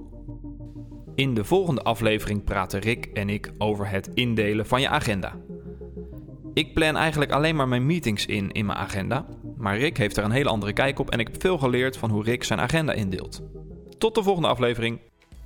In 1.15 1.33
de 1.33 1.43
volgende 1.43 1.81
aflevering 1.81 2.43
praten 2.43 2.79
Rick 2.79 3.05
en 3.05 3.29
ik 3.29 3.51
over 3.57 3.89
het 3.89 4.09
indelen 4.13 4.65
van 4.65 4.81
je 4.81 4.89
agenda. 4.89 5.35
Ik 6.53 6.73
plan 6.73 6.95
eigenlijk 6.95 7.31
alleen 7.31 7.55
maar 7.55 7.67
mijn 7.67 7.85
meetings 7.85 8.25
in 8.25 8.51
in 8.51 8.65
mijn 8.65 8.77
agenda, 8.77 9.25
maar 9.57 9.77
Rick 9.77 9.97
heeft 9.97 10.17
er 10.17 10.23
een 10.23 10.31
hele 10.31 10.49
andere 10.49 10.73
kijk 10.73 10.99
op 10.99 11.11
en 11.11 11.19
ik 11.19 11.27
heb 11.27 11.41
veel 11.41 11.57
geleerd 11.57 11.97
van 11.97 12.09
hoe 12.09 12.23
Rick 12.23 12.43
zijn 12.43 12.59
agenda 12.59 12.93
indeelt. 12.93 13.43
Tot 13.97 14.15
de 14.15 14.23
volgende 14.23 14.47
aflevering. 14.47 14.99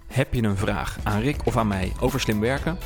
Heb 0.07 0.33
je 0.33 0.43
een 0.43 0.57
vraag 0.57 0.97
aan 1.03 1.21
Rick 1.21 1.45
of 1.45 1.57
aan 1.57 1.67
mij 1.67 1.91
over 1.99 2.19
slim 2.19 2.39
werken? 2.39 2.77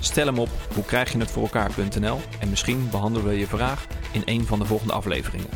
Stel 0.00 0.26
hem 0.26 0.38
op 0.38 0.48
hoe 0.74 0.84
krijg 0.84 1.12
je 1.12 1.18
het 1.18 1.30
voor 1.30 1.42
elkaar.nl 1.42 2.18
en 2.40 2.48
misschien 2.48 2.90
behandelen 2.90 3.28
we 3.28 3.38
je 3.38 3.46
vraag 3.46 3.86
in 4.12 4.22
een 4.24 4.46
van 4.46 4.58
de 4.58 4.64
volgende 4.64 4.92
afleveringen. 4.92 5.48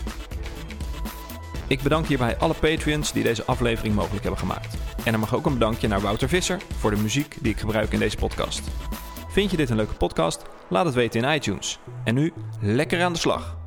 Ik 1.67 1.83
bedank 1.83 2.07
hierbij 2.07 2.37
alle 2.37 2.55
Patreons 2.55 3.13
die 3.13 3.23
deze 3.23 3.45
aflevering 3.45 3.95
mogelijk 3.95 4.23
hebben 4.23 4.41
gemaakt. 4.41 4.77
En 5.05 5.13
er 5.13 5.19
mag 5.19 5.35
ook 5.35 5.47
een 5.47 5.53
bedankje 5.53 5.89
naar 5.89 6.01
Wouter 6.01 6.29
Visser 6.29 6.61
voor 6.79 6.91
de 6.91 7.03
muziek 7.03 7.37
die 7.41 7.53
ik 7.53 7.61
gebruik 7.61 7.93
in 7.93 7.99
deze 7.99 8.17
podcast. 8.17 8.61
Vind 9.29 9.51
je 9.51 9.57
dit 9.57 9.71
een 9.71 9.77
leuke 9.77 9.95
podcast? 9.95 10.43
Laat 10.69 10.85
het 10.85 10.95
weten 10.95 11.25
in 11.25 11.35
iTunes. 11.35 11.79
En 12.05 12.15
nu 12.15 12.33
lekker 12.61 13.03
aan 13.03 13.13
de 13.13 13.19
slag! 13.19 13.60